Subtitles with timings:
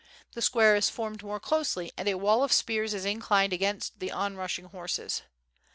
[0.31, 4.11] The square is formed more closely and a wall of spears is inclined against the
[4.11, 5.21] onrushing horses.